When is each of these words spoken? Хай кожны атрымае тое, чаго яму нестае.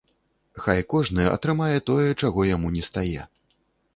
Хай 0.63 0.79
кожны 0.93 1.25
атрымае 1.33 1.77
тое, 1.89 2.07
чаго 2.21 2.45
яму 2.55 2.71
нестае. 2.79 3.21